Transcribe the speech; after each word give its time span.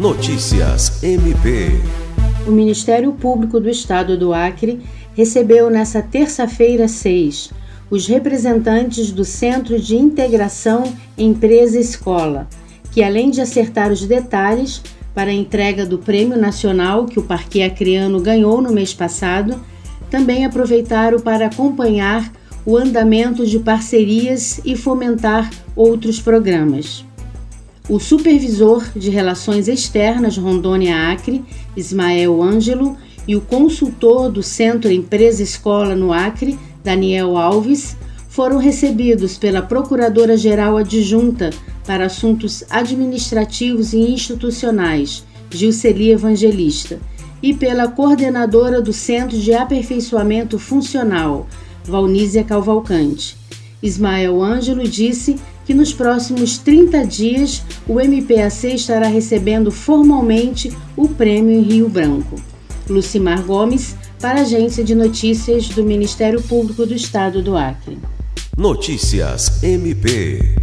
Notícias 0.00 1.02
MP. 1.02 1.72
O 2.48 2.50
Ministério 2.50 3.12
Público 3.12 3.60
do 3.60 3.68
Estado 3.68 4.16
do 4.16 4.32
Acre 4.32 4.80
recebeu 5.14 5.68
nesta 5.68 6.00
terça-feira 6.00 6.88
6 6.88 7.50
os 7.90 8.06
representantes 8.06 9.12
do 9.12 9.26
Centro 9.26 9.78
de 9.78 9.96
Integração 9.96 10.84
Empresa-Escola, 11.18 12.48
que 12.90 13.02
além 13.02 13.30
de 13.30 13.42
acertar 13.42 13.92
os 13.92 14.06
detalhes 14.06 14.82
para 15.14 15.28
a 15.28 15.34
entrega 15.34 15.84
do 15.84 15.98
Prêmio 15.98 16.38
Nacional 16.38 17.04
que 17.04 17.18
o 17.18 17.24
Parque 17.24 17.62
Acreano 17.62 18.22
ganhou 18.22 18.62
no 18.62 18.72
mês 18.72 18.94
passado, 18.94 19.60
também 20.10 20.46
aproveitaram 20.46 21.20
para 21.20 21.48
acompanhar 21.48 22.32
o 22.64 22.74
andamento 22.74 23.44
de 23.44 23.58
parcerias 23.58 24.62
e 24.64 24.74
fomentar 24.74 25.50
outros 25.76 26.18
programas. 26.18 27.04
O 27.90 27.98
supervisor 27.98 28.88
de 28.94 29.10
Relações 29.10 29.66
Externas 29.66 30.36
Rondônia 30.36 31.10
Acre, 31.10 31.44
Ismael 31.76 32.40
Ângelo, 32.40 32.96
e 33.26 33.34
o 33.34 33.40
consultor 33.40 34.30
do 34.30 34.44
Centro 34.44 34.92
Empresa 34.92 35.42
Escola 35.42 35.96
no 35.96 36.12
Acre, 36.12 36.56
Daniel 36.84 37.36
Alves, 37.36 37.96
foram 38.28 38.58
recebidos 38.58 39.36
pela 39.36 39.60
Procuradora-Geral 39.60 40.76
Adjunta 40.76 41.50
para 41.84 42.06
Assuntos 42.06 42.62
Administrativos 42.70 43.92
e 43.92 43.98
Institucionais, 43.98 45.24
Gilceli 45.50 46.12
Evangelista, 46.12 47.00
e 47.42 47.52
pela 47.52 47.88
coordenadora 47.88 48.80
do 48.80 48.92
Centro 48.92 49.36
de 49.36 49.52
Aperfeiçoamento 49.52 50.60
Funcional, 50.60 51.48
Valnísia 51.82 52.44
Calvalcante. 52.44 53.36
Ismael 53.82 54.42
Ângelo 54.42 54.86
disse 54.86 55.36
que 55.64 55.74
nos 55.74 55.92
próximos 55.92 56.58
30 56.58 57.06
dias 57.06 57.62
o 57.86 58.00
MPAC 58.00 58.74
estará 58.74 59.08
recebendo 59.08 59.70
formalmente 59.70 60.72
o 60.96 61.08
prêmio 61.08 61.54
em 61.54 61.62
Rio 61.62 61.88
Branco. 61.88 62.36
Lucimar 62.88 63.42
Gomes, 63.42 63.94
para 64.20 64.40
a 64.40 64.42
Agência 64.42 64.84
de 64.84 64.94
Notícias 64.94 65.68
do 65.68 65.84
Ministério 65.84 66.42
Público 66.42 66.84
do 66.84 66.94
Estado 66.94 67.42
do 67.42 67.56
Acre. 67.56 67.98
Notícias 68.56 69.62
MP. 69.62 70.59